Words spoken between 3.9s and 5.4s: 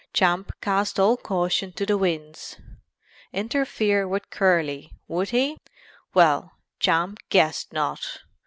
with Curly, would